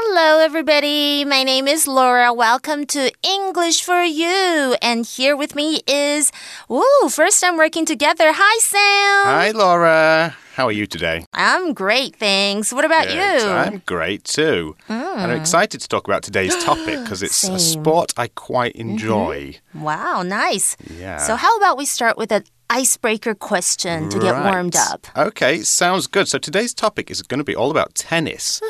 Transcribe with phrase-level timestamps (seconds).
[0.00, 1.24] Hello, everybody.
[1.24, 2.32] My name is Laura.
[2.32, 4.76] Welcome to English for You.
[4.80, 6.30] And here with me is,
[6.68, 8.30] woo, first time working together.
[8.32, 9.26] Hi, Sam.
[9.26, 10.36] Hi, Laura.
[10.54, 11.24] How are you today?
[11.32, 12.72] I'm great, thanks.
[12.72, 13.42] What about Good.
[13.42, 13.48] you?
[13.48, 14.76] I'm great too.
[14.88, 15.40] And I'm hmm.
[15.40, 18.90] excited to talk about today's topic because it's a sport I quite mm-hmm.
[18.90, 19.56] enjoy.
[19.74, 20.76] Wow, nice.
[20.96, 21.18] Yeah.
[21.18, 24.44] So, how about we start with an icebreaker question to get Right.
[24.52, 25.06] warmed up?
[25.16, 26.28] Okay, sounds good.
[26.28, 28.60] So today's topic is going to be all about tennis.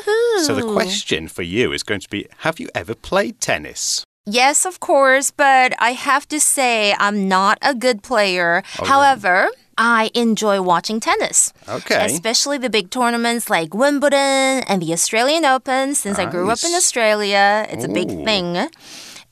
[0.45, 4.03] So the question for you is going to be Have you ever played tennis?
[4.25, 8.63] Yes, of course, but I have to say I'm not a good player.
[8.79, 11.51] Oh, However, I enjoy watching tennis.
[11.67, 12.05] Okay.
[12.05, 15.95] Especially the big tournaments like Wimbledon and the Australian Open.
[15.95, 18.69] Since I grew up in Australia, it's a big thing.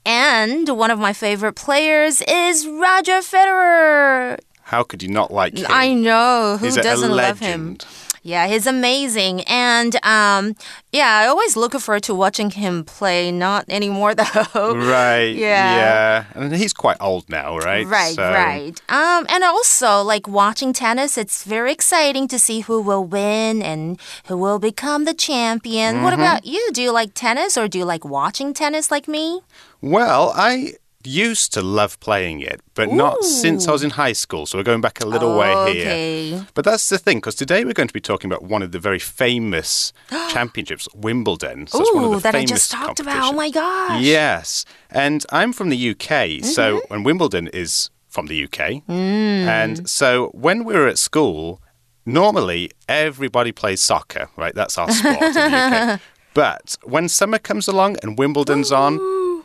[0.05, 4.39] And one of my favorite players is Roger Federer.
[4.67, 5.65] How could you not like him?
[5.69, 6.57] I know.
[6.59, 7.77] Who He's doesn't love him?
[8.21, 9.43] Yeah, he's amazing.
[9.47, 10.55] And um,
[10.91, 13.31] yeah, I always look forward to watching him play.
[13.31, 14.75] Not anymore, though.
[14.75, 15.31] Right.
[15.33, 15.75] Yeah.
[15.79, 16.25] Yeah.
[16.35, 17.87] And he's quite old now, right?
[17.87, 18.75] Right, So- right.
[18.89, 23.97] Um, and also, like watching tennis, it's very exciting to see who will win and
[24.27, 26.03] who will become the champion.
[26.03, 26.21] What Mm-hmm.
[26.21, 26.69] about you?
[26.73, 29.39] Do you like tennis or do you like watching tennis like me?
[29.81, 30.73] Well, I
[31.07, 34.45] used to love playing it, but not since I was in high school.
[34.45, 35.87] So we're going back a little way here.
[35.91, 36.43] Okay.
[36.53, 38.79] But that's the thing, because today we're going to be talking about one of the
[38.79, 39.93] very famous
[40.29, 41.67] championships, Wimbledon.
[41.67, 43.23] So it's one of Ooh, that I just talked about.
[43.23, 44.01] Oh my gosh.
[44.01, 44.65] Yes.
[44.91, 46.93] And I'm from the UK, so Mm-hmm.
[46.93, 48.83] and Wimbledon is from the UK.
[48.87, 49.47] Mm.
[49.47, 51.61] And so when we were at school,
[52.05, 54.53] normally everybody plays soccer, right?
[54.55, 56.01] That's our sport in the UK.
[56.33, 58.99] But when summer comes along and Wimbledon's on,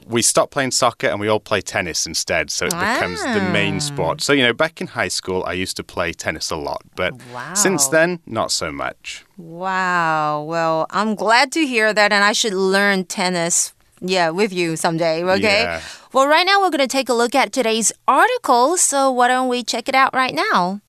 [0.06, 2.50] we stop playing soccer and we all play tennis instead.
[2.50, 3.80] So it becomes the main ah.
[3.80, 4.20] sport.
[4.20, 6.82] So, you know, back in high school, I used to play tennis a lot.
[6.96, 7.14] But
[7.54, 9.24] since then, not so much.
[9.36, 10.42] Wow.
[10.42, 13.74] Well, I'm glad to hear that, and I should learn tennis.
[14.00, 15.62] Yeah, with you someday, okay?
[15.62, 15.80] Yeah.
[16.12, 19.48] Well, right now we're going to take a look at today's article, so why don't
[19.48, 20.80] we check it out right now?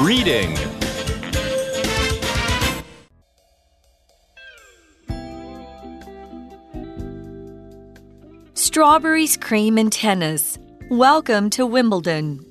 [0.00, 0.56] Reading.
[8.60, 10.58] Strawberries, cream, and tennis.
[10.90, 12.44] Welcome to Wimbledon.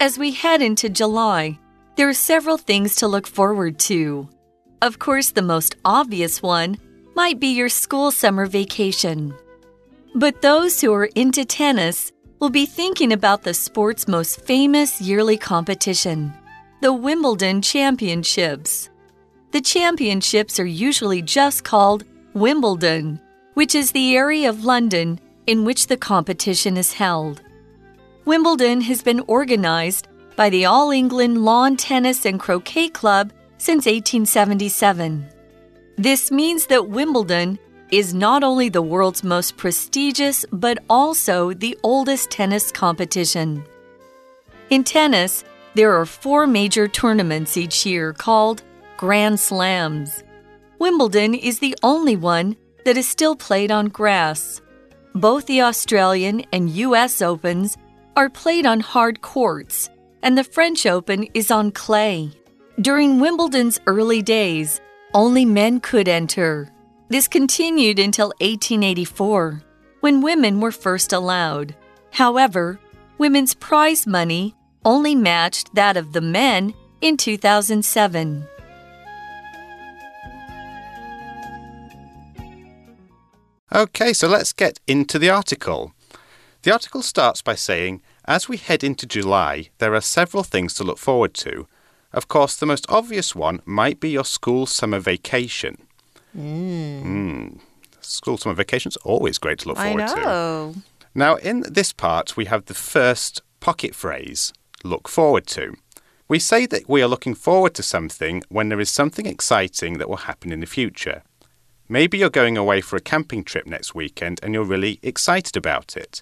[0.00, 1.58] As we head into July,
[1.96, 4.26] there are several things to look forward to.
[4.80, 6.78] Of course, the most obvious one
[7.14, 9.34] might be your school summer vacation.
[10.14, 15.36] But those who are into tennis will be thinking about the sport's most famous yearly
[15.36, 16.32] competition,
[16.80, 18.88] the Wimbledon Championships.
[19.50, 23.20] The championships are usually just called Wimbledon,
[23.54, 27.42] which is the area of London in which the competition is held.
[28.24, 35.26] Wimbledon has been organized by the All England Lawn Tennis and Croquet Club since 1877.
[35.96, 37.58] This means that Wimbledon
[37.90, 43.62] is not only the world's most prestigious, but also the oldest tennis competition.
[44.70, 48.62] In tennis, there are four major tournaments each year called
[48.96, 50.22] Grand Slams.
[50.78, 54.60] Wimbledon is the only one that is still played on grass.
[55.14, 57.76] Both the Australian and US Opens
[58.16, 59.90] are played on hard courts,
[60.22, 62.30] and the French Open is on clay.
[62.80, 64.80] During Wimbledon's early days,
[65.14, 66.70] only men could enter.
[67.08, 69.62] This continued until 1884,
[70.00, 71.74] when women were first allowed.
[72.10, 72.80] However,
[73.18, 74.54] women's prize money
[74.84, 78.48] only matched that of the men in 2007.
[83.74, 85.92] Okay, so let's get into the article.
[86.62, 90.84] The article starts by saying, as we head into July, there are several things to
[90.84, 91.66] look forward to.
[92.12, 95.78] Of course, the most obvious one might be your school summer vacation.
[96.36, 97.60] Mm.
[98.02, 100.14] School summer vacation is always great to look forward to.
[101.14, 104.52] Now, in this part, we have the first pocket phrase
[104.84, 105.74] look forward to.
[106.28, 110.08] We say that we are looking forward to something when there is something exciting that
[110.08, 111.22] will happen in the future.
[111.91, 115.95] Maybe you're going away for a camping trip next weekend and you're really excited about
[115.95, 116.21] it.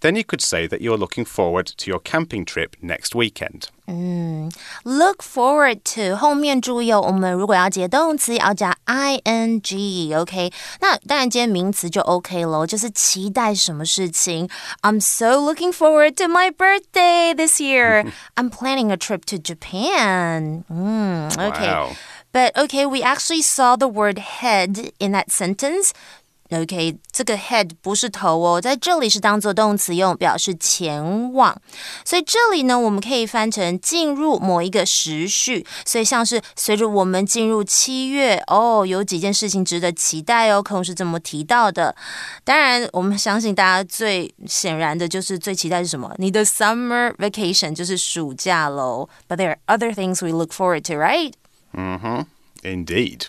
[0.00, 3.70] Then you could say that you're looking forward to your camping trip next weekend.
[4.84, 14.50] Look forward to 后面注意哦，我们如果要接动词，要加 ing，OK？、那当然接名词就 OK 咯，就是期待什么事情。
[14.82, 18.12] I'm so looking forward to my birthday this year.
[18.34, 20.64] I'm planning a trip to Japan.
[20.68, 21.72] Mm, okay.
[21.72, 21.96] Wow.
[22.32, 25.90] But okay, we actually saw the word head in that sentence.
[26.50, 31.60] OK，这个 head 不是头哦，在这里是当做动词用，表示前往。
[32.04, 35.66] 所以这里呢，我们可以翻成进入某一个时序。
[35.84, 41.96] 所以像是随着我们进入七月，哦，有几件事情值得期待哦，可能是这么提到的。
[42.44, 46.14] 当然，我们相信大家最显然的就是最期待是什么？
[46.18, 49.08] 你的 summer vacation 就是暑假喽。
[49.28, 51.32] But there are other things we look forward to, right?
[51.75, 52.21] Mm-hmm.
[52.63, 53.27] Indeed.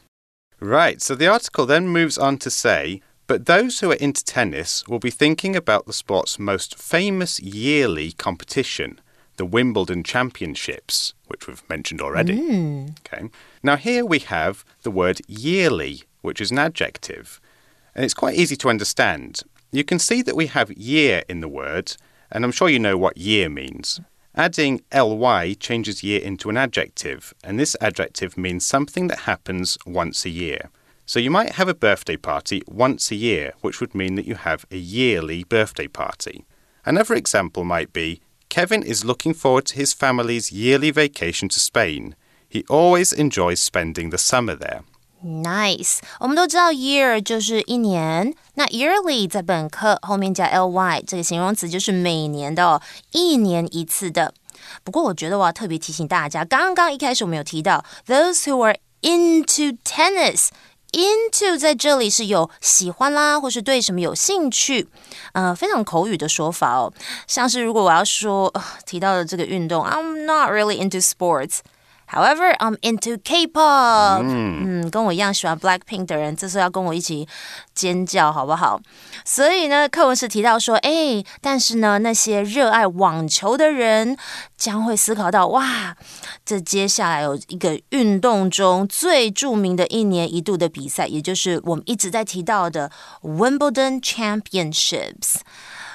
[0.60, 1.02] Right.
[1.02, 3.00] So the article then moves on to say.
[3.26, 8.12] But those who are into tennis will be thinking about the sport's most famous yearly
[8.12, 9.00] competition,
[9.36, 12.36] the Wimbledon Championships, which we've mentioned already.
[12.36, 12.98] Mm.
[13.00, 13.30] Okay.
[13.62, 17.40] Now, here we have the word yearly, which is an adjective.
[17.94, 19.40] And it's quite easy to understand.
[19.70, 21.96] You can see that we have year in the word,
[22.30, 24.00] and I'm sure you know what year means.
[24.34, 30.25] Adding ly changes year into an adjective, and this adjective means something that happens once
[30.25, 30.70] a year.
[31.05, 34.37] So you might have a birthday party once a year, which would mean that you
[34.37, 36.46] have a yearly birthday party.
[36.87, 42.17] Another example might be Kevin is looking forward to his family's yearly vacation to Spain.
[42.49, 44.82] He always enjoys spending the summer there.
[45.24, 52.82] Nice，我们都知道 year 就是一年，那 yearly 在本课后面加 ly 这个形容词就是每年的，
[53.12, 54.34] 一年一次的。
[54.82, 60.48] 不过我觉得我要特别提醒大家，刚刚一开始我们有提到 those who are into tennis。
[60.92, 64.86] into 在这里是有喜欢啦，或是对什么有兴趣，
[65.32, 66.92] 呃，非常口语的说法哦。
[67.26, 71.60] 像是如果我要说、呃、提到的这个运动，I'm not really into sports。
[72.12, 74.23] However, I'm into K-pop。
[74.23, 77.26] 嗯，跟我一样喜欢 Blackpink 的人，这时候要跟我一起
[77.75, 78.79] 尖叫，好不好？
[79.25, 84.14] 所以呢，课文是提到说，哎，但是呢，那些热爱网球的人
[84.59, 85.97] 将会思考到，哇，
[86.44, 92.91] 这接下来有一个运动中最著名的一年一度的比赛，也就是我们一直在提到的
[93.23, 95.37] Wimbledon Championships。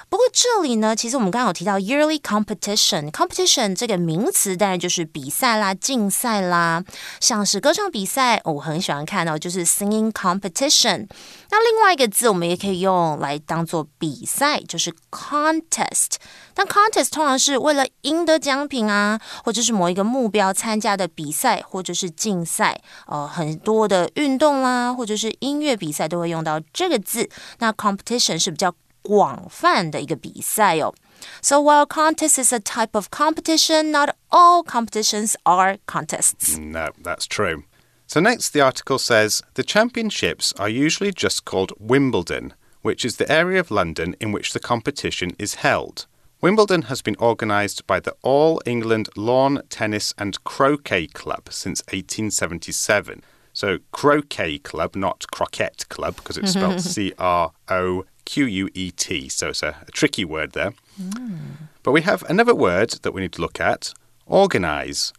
[0.09, 6.81] 不过这里呢，其实我们刚刚有提到 yearly competition，competition 这个名词当然就是比赛啦、竞赛啦，
[7.19, 11.07] 像是歌唱比赛，我很喜欢看到就是 singing competition。
[11.49, 16.15] 那另外一个字我们也可以用来当做比赛，就是 contest。
[16.53, 22.81] 但 contest 通常是为了赢得奖品啊，或者是某一个目标参加的比赛，或者是竞赛。
[23.07, 27.29] 呃，很多的运动啦，或者是音乐比赛都会用到这个字。
[27.59, 28.73] 那 competition 是比较
[29.06, 30.94] 广泛的一个比赛哦。
[31.40, 36.58] So while contest is a type of competition, not all competitions are contests.
[36.58, 37.64] No, that's true.
[38.06, 43.30] So next, the article says the championships are usually just called Wimbledon, which is the
[43.30, 46.06] area of London in which the competition is held.
[46.42, 53.22] Wimbledon has been organised by the All England Lawn Tennis and Croquet Club since 1877.
[53.54, 58.85] So, Croquet Club, not Croquet Club, because it's spelled C R O Q U E
[58.91, 59.29] T.
[59.29, 60.73] So, it's a, a tricky word there.
[60.97, 61.37] Hmm.
[61.83, 63.93] But we have another word that we need to look at
[64.25, 65.13] organise.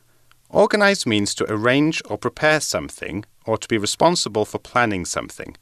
[0.51, 5.57] Organise means to arrange or prepare something or to be responsible for planning something.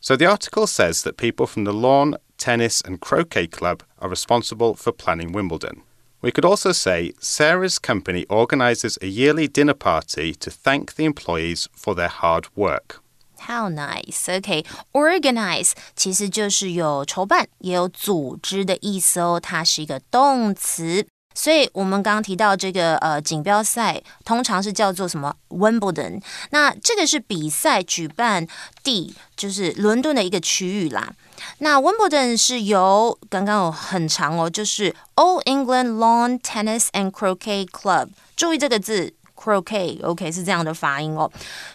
[0.00, 4.74] So the article says that people from the Lawn, Tennis and Croquet Club are responsible
[4.74, 5.82] for planning Wimbledon.
[6.22, 11.68] We could also say Sarah's company organises a yearly dinner party to thank the employees
[11.72, 13.02] for their hard work.
[13.46, 14.36] How nice.
[14.36, 21.06] OK, organize 其实就是有筹办也有组织的意思哦，它是一个动词。
[21.32, 26.20] 所以我们刚刚提到这个呃锦标赛，通常是叫做什么 Wimbledon。
[26.50, 28.46] 那这个是比赛举办
[28.82, 31.12] 地，就是伦敦的一个区域啦。
[31.58, 38.08] 那 Wimbledon 是由刚刚有很长哦，就是 All England Lawn Tennis and Croquet Club。
[38.36, 39.14] 注意这个字。
[39.39, 41.29] croquet，OK、okay, 是这样的发音哦。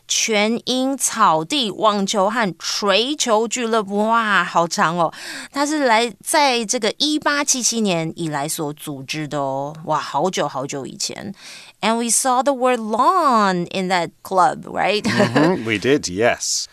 [0.09, 5.13] 全英草地网球和锤球俱乐部，哇，好长哦！
[5.53, 11.35] 它是来在这个一八七七年以来所组织的哦，哇，好久好久以前。
[11.81, 15.03] And we saw the word lawn in that club, right?
[15.03, 16.67] mm -hmm, we did, yes.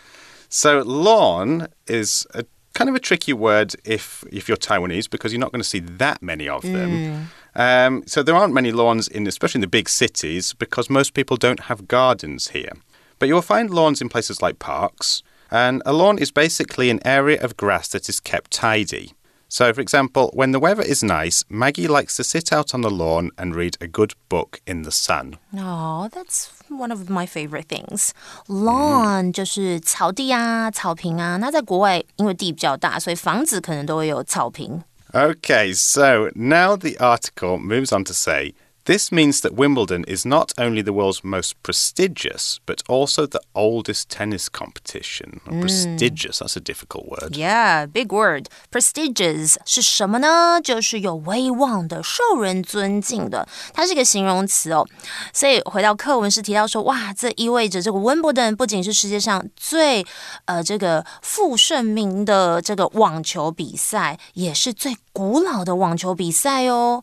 [0.50, 5.40] So lawn is a kind of a tricky word if if you're Taiwanese because you're
[5.40, 6.90] not going to see that many of them.
[6.90, 7.26] Mm.
[7.54, 11.36] Um, so there aren't many lawns in, especially in the big cities, because most people
[11.36, 12.72] don't have gardens here.
[13.18, 17.42] But you'll find lawns in places like parks, and a lawn is basically an area
[17.42, 19.14] of grass that is kept tidy.
[19.50, 22.90] So, for example, when the weather is nice, Maggie likes to sit out on the
[22.90, 25.38] lawn and read a good book in the sun.
[25.56, 28.10] Oh, that's one of my favorite things.
[28.46, 31.38] Lawn 就是草地啊、草坪啊。
[31.38, 34.82] 那在国外，因为地比较大，所以房子可能都会有草坪。
[35.15, 40.52] Okay, so now the article moves on to say This means that Wimbledon is not
[40.56, 45.42] only the world's most prestigious, but also the oldest tennis competition.
[45.44, 47.36] Prestigious, that's a difficult word.
[47.36, 48.46] Yeah, big word.
[48.70, 50.58] Prestigious 是什么呢？
[50.64, 54.86] 就是有威望的、受人尊敬的，它是一个形容词哦。
[55.34, 60.02] 所以回到课文是提到说，哇，这意味着这个温布顿不仅是世界上最
[60.46, 67.02] 呃这个负盛名的这个网球比赛，也是最古老的网球比赛哦。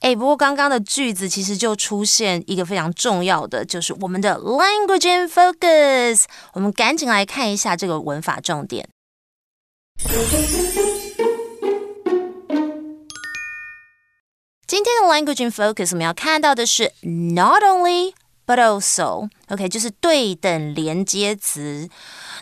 [0.00, 6.24] 哎，不过刚刚的句子其实就出现一个非常重要的，就是我们的 language in focus。
[6.52, 8.88] 我们赶紧来看一下这个文法重点。
[14.66, 18.12] 今天的 language in focus 我们要看到的是 not only
[18.46, 21.88] but also，OK，、就是对等连接词。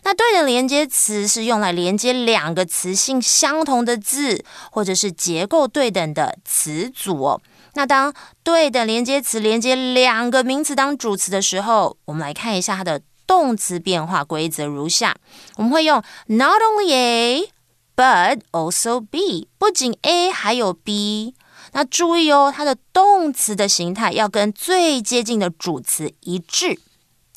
[0.03, 7.41] 那对等连接词是用来连接两个词性相同的字，或者是结构对等的词组哦。
[7.73, 15.17] 那当对等连接词连接两个名词当主词的时候，我们来看一下它的动词变化规则如下：
[15.57, 17.51] 我们会用 not only A
[17.97, 21.35] but also B，不仅 A 还有 B。
[21.75, 26.79] 那注意哦，它的动词的形态要跟最接近的主词一致。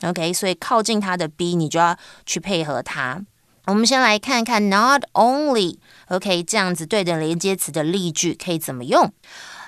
[0.03, 3.19] OK，所以靠近它的 B，你就要去配合它。
[3.65, 5.77] 我们先来看看 not only
[6.09, 9.11] OK 这样子对等连接词的例句可以怎么用。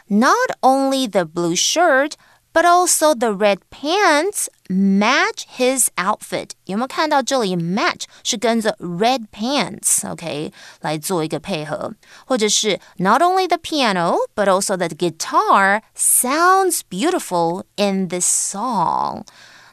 [0.08, 2.14] Not only the blue shirt,
[2.59, 6.51] but also the red pants match his outfit。
[6.65, 11.93] 有没有看到这里 match 是跟着 red pants，OK、okay, 来做一个配合，
[12.27, 19.25] 或者是 Not only the piano, but also the guitar sounds beautiful in this song。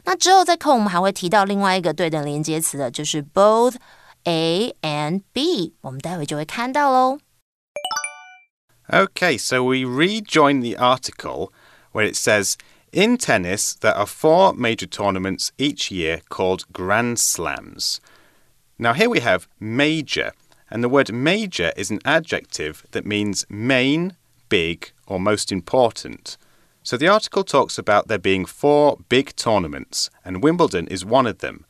[0.04, 3.76] 那之后在课我们还会提到另外一个对等连接词的，就是 both
[4.24, 7.20] A and B，我们待会就会看到喽。
[8.88, 11.52] Okay, so we rejoin the article
[11.92, 12.54] where it says
[12.93, 17.99] in tennis, there are four major tournaments each year called Grand Slams.
[18.79, 20.31] Now, here we have major,
[20.71, 24.15] and the word major is an adjective that means main,
[24.47, 26.37] big, or most important.
[26.81, 31.39] So the article talks about there being four big tournaments, and Wimbledon is one of
[31.39, 31.65] them.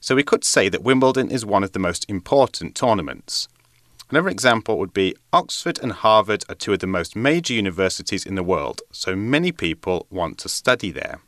[0.00, 3.48] So we could say that Wimbledon is one of the most important tournaments.
[4.09, 8.35] Another example would be Oxford and Harvard are two of the most major universities in
[8.35, 11.19] the world, so many people want to study there.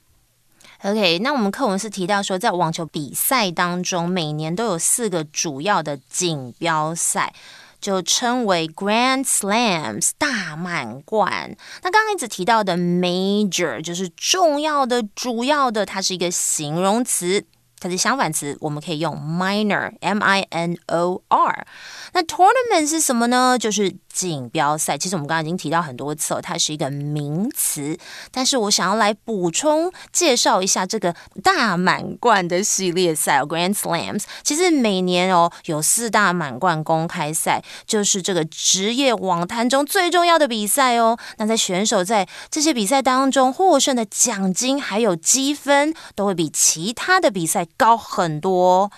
[0.84, 7.34] OK，那我们课文是提到说，在网球比赛当中，每年都有四个主要的锦标赛。
[7.82, 11.56] 就称为 Grand Slams 大满贯。
[11.84, 17.46] 那刚刚一直提到的 major 就是重要的、主要的，它是一个形容词。
[17.81, 21.67] 它的相反词我们可以用 minor，m i n o r。
[22.13, 23.59] 那 tournament 是什么呢？
[23.59, 24.99] 就是锦标赛。
[24.99, 27.97] 其实我们刚刚已经提到很多次了，它是一个名词。
[28.31, 34.25] 但是我想要来补充介绍一下这个大满贯的系列赛 Grand Slams。
[34.43, 41.17] 其实每年哦有四大满贯公开赛，就是这个职业网坛中最重要的比赛哦。
[41.39, 48.92] 那在选手在这些比赛当中获胜的奖金还有积分，都会比其他的比赛高很多。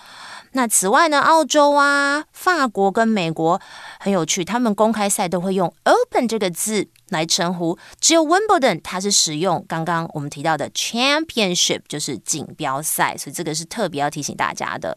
[0.52, 3.60] 那此外呢，澳洲啊、法国跟美国
[4.00, 7.78] 很有趣，他们公开赛都会用 “open” 这个字来称呼。
[8.00, 14.96] 只有 Wimbledon 它是使用刚刚我们提到的 Championship，就是锦标赛，所以这个是特别要提醒大家的。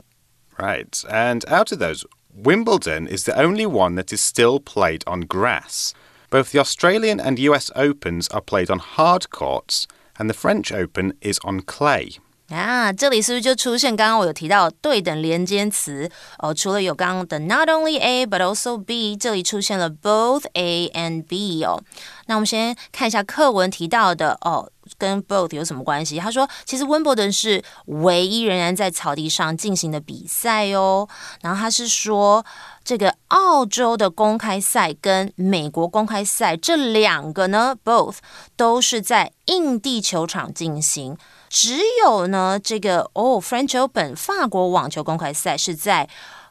[0.57, 5.27] Right, and out of those, Wimbledon is the only one that is still played on
[5.27, 5.91] grass.
[6.29, 9.83] Both the Australian and US Opens are played on hard courts,
[10.17, 12.19] and the French Open is on clay.
[12.48, 16.54] 啊，这里是不是就出现刚刚我有提到对等连接词哦？
[16.54, 21.82] 除了有刚刚的 not only A but also B，这里出现了 both A and B 哦。
[22.26, 26.18] 那我们先看一下课文提到的哦，跟 both 有什么关系？
[26.18, 31.08] 他说，其实温布顿是唯一仍然在草地上进行的比赛哦。
[31.42, 32.46] 然后他是说，
[32.84, 38.18] 这个澳洲的公开赛跟美国公开赛这两个呢，both
[38.56, 41.16] 都是在硬地球场进行。
[41.48, 46.08] 只有呢，这个哦，French Open 法国网球公开赛是在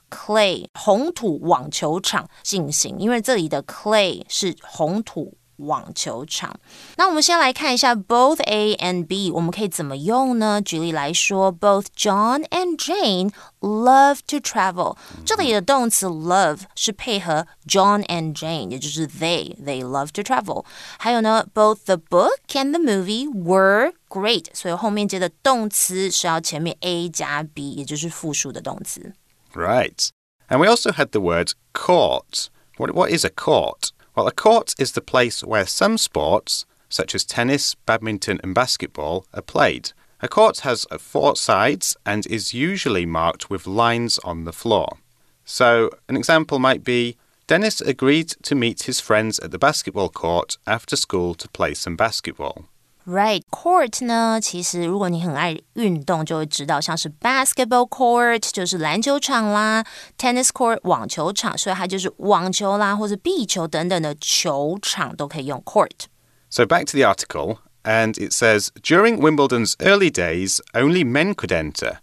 [0.09, 5.37] clay 红土网球场进行，因为这里的 clay 是红土。
[5.59, 6.53] 网球场。
[6.97, 10.61] 那我们先来看一下 both A and B，我们可以怎么用呢？
[10.61, 14.97] 举例来说，both John and Jane love to travel。
[15.25, 20.65] 这里的动词 love 是配合 John and Jane，也就是 they，they love to travel。
[20.99, 29.12] 还有呢，both the book and the movie were great，所以后面接的动词是要前面 A 加 B，也就是复数的动词。
[29.52, 30.08] Right.
[30.48, 32.48] And we also had the word court.
[32.76, 33.90] What, what is a court?
[34.14, 39.24] Well, a court is the place where some sports, such as tennis, badminton, and basketball,
[39.32, 39.92] are played.
[40.20, 44.98] A court has four sides and is usually marked with lines on the floor.
[45.44, 47.16] So, an example might be
[47.46, 51.96] Dennis agreed to meet his friends at the basketball court after school to play some
[51.96, 52.66] basketball.
[53.06, 54.38] Right, court 呢？
[54.40, 59.84] 其实如果你很爱运动，就会知道，像是 basketball court 就是篮球场啦，
[60.18, 71.02] tennis court 网球场，所以它就是网球啦，或者壁球等等的球场都可以用 court。So back to the article, and it says during Wimbledon's early days, only
[71.02, 71.98] men could enter.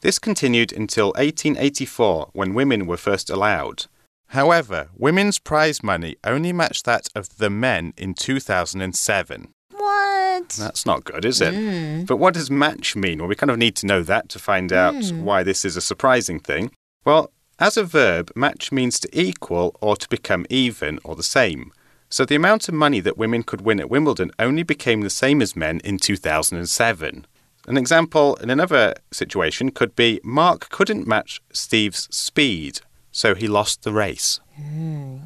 [0.00, 3.86] This continued until 1884, when women were first allowed.
[4.28, 9.48] However, women's prize money only matched that of the men in 2007.
[10.49, 11.53] That's not good, is it?
[11.53, 12.07] Mm.
[12.07, 13.19] But what does match mean?
[13.19, 15.23] Well, we kind of need to know that to find out hmm.
[15.23, 16.71] why this is a surprising thing.
[17.05, 21.71] Well, as a verb, match means to equal or to become even or the same.
[22.09, 25.41] So the amount of money that women could win at Wimbledon only became the same
[25.41, 27.25] as men in 2007.
[27.67, 32.81] An example in another situation could be Mark couldn't match Steve's speed,
[33.11, 34.39] so he lost the race.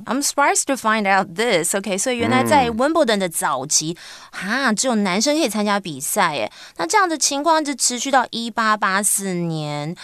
[0.06, 1.76] I'm surprised to find out this.
[1.76, 3.98] OK，所以原来在温布顿的早期，
[4.32, 6.52] 哈、只有男生可以参加比赛，耶。
[6.78, 9.96] 那这样的情况一直持续到一八八四年，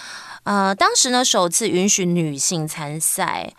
[0.44, 3.54] 呃，当时呢首次允许女性参赛。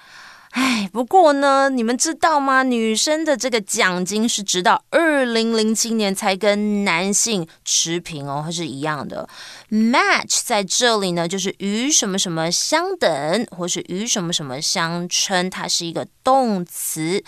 [0.53, 2.63] 哎，不过呢，你们知道吗？
[2.63, 9.27] 女生的这个奖金是直到二零零七年才跟男性持平哦，它是一样的。
[9.71, 17.25] Match 在这里呢，就是与什么什么相等，或是与什么什么相称，它是一个动词。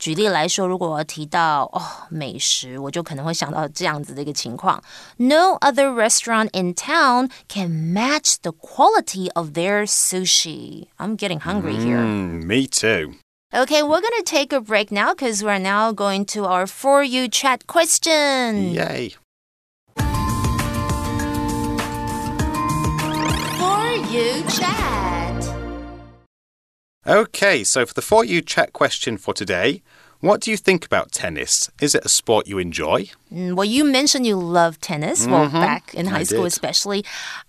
[0.00, 4.82] 举例来说，如果我提到哦美食，我就可能会想到这样子的一个情况：
[5.16, 10.88] No other restaurant in town can match the quality of their sushi.
[10.98, 11.98] I'm getting hungry here.
[11.98, 13.14] Mm, me too.
[13.54, 17.28] Okay, we're gonna take a break now because we're now going to our For You
[17.28, 18.74] chat question.
[18.74, 19.14] Yay.
[23.56, 25.19] For You chat.
[27.07, 29.81] Okay, so for the For You chat question for today,
[30.19, 31.71] what do you think about tennis?
[31.81, 33.09] Is it a sport you enjoy?
[33.33, 35.25] Mm, Well, you mentioned you love tennis.
[35.25, 36.47] Well, back in high I school, did.
[36.53, 37.03] especially.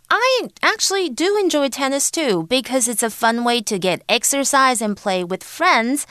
[0.09, 4.97] I actually do enjoy tennis too because it's a fun way to get exercise and
[4.97, 6.07] play with friends.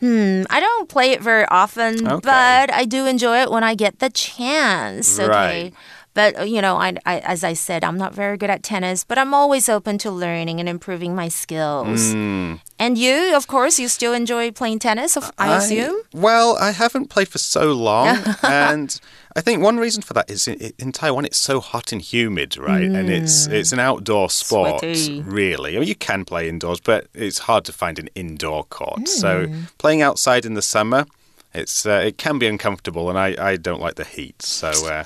[0.00, 2.20] Hmm, I don't play it very often, Okay.
[2.22, 5.18] but I do enjoy it when I get the chance.
[5.18, 5.28] Okay.
[5.28, 5.72] Right.
[6.18, 9.04] But, uh, you know, I, I, as I said, I'm not very good at tennis,
[9.04, 12.12] but I'm always open to learning and improving my skills.
[12.12, 12.58] Mm.
[12.76, 16.02] And you, of course, you still enjoy playing tennis, I assume?
[16.12, 19.00] well, I haven't played for so long, and
[19.36, 22.56] I think one reason for that is in, in Taiwan it's so hot and humid,
[22.56, 22.82] right?
[22.82, 25.22] And it's it's an outdoor sport, Sweaty.
[25.22, 25.76] really.
[25.76, 29.06] I mean, you can play indoors, but it's hard to find an indoor court.
[29.06, 29.46] So
[29.78, 31.06] playing outside in the summer.
[31.54, 34.42] It's uh, it can be uncomfortable, and I, I don't like the heat.
[34.42, 35.04] So uh,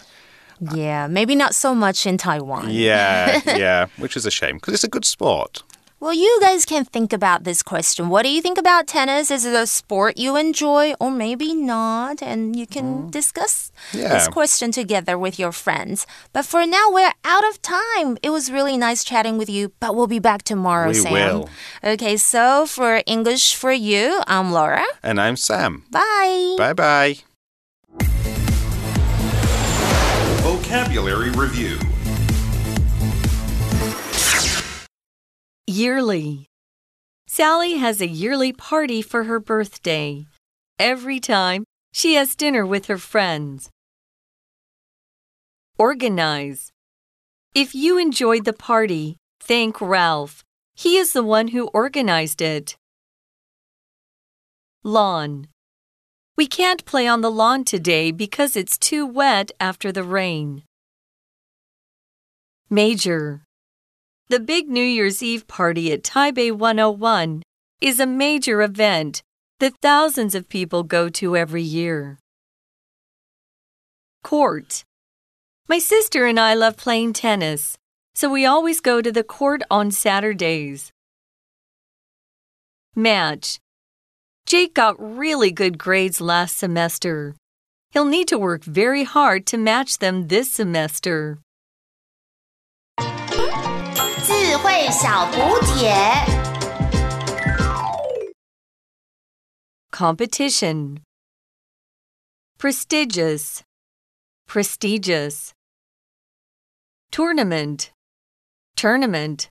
[0.74, 2.70] Yeah, maybe not so much in Taiwan.
[2.70, 5.62] yeah, yeah, which is a shame because it's a good sport.
[6.02, 8.08] Well, you guys can think about this question.
[8.08, 9.30] What do you think about tennis?
[9.30, 12.20] Is it a sport you enjoy or maybe not?
[12.20, 13.10] And you can mm.
[13.12, 16.04] discuss this question together with your friends.
[16.32, 18.18] But for now, we're out of time.
[18.20, 21.12] It was really nice chatting with you, but we'll be back tomorrow, We Sam.
[21.12, 21.48] will.
[21.84, 24.84] Okay, so for English for you, I'm Laura.
[25.04, 25.84] And I'm Sam.
[25.92, 26.56] Bye.
[26.58, 27.31] Bye bye.
[30.72, 31.78] Vocabulary Review
[35.66, 36.46] Yearly.
[37.26, 40.24] Sally has a yearly party for her birthday.
[40.78, 43.68] Every time, she has dinner with her friends.
[45.76, 46.72] Organize.
[47.54, 50.42] If you enjoyed the party, thank Ralph.
[50.74, 52.76] He is the one who organized it.
[54.82, 55.51] Lawn.
[56.34, 60.62] We can't play on the lawn today because it's too wet after the rain.
[62.70, 63.42] Major.
[64.28, 67.42] The big New Year's Eve party at Taipei 101
[67.82, 69.22] is a major event
[69.60, 72.18] that thousands of people go to every year.
[74.24, 74.84] Court.
[75.68, 77.76] My sister and I love playing tennis,
[78.14, 80.90] so we always go to the court on Saturdays.
[82.96, 83.58] Match.
[84.52, 87.34] Jake got really good grades last semester.
[87.90, 91.38] He'll need to work very hard to match them this semester.
[99.90, 101.00] Competition.
[102.58, 103.62] Prestigious.
[104.46, 105.54] Prestigious.
[107.10, 107.90] Tournament.
[108.76, 109.48] Tournament.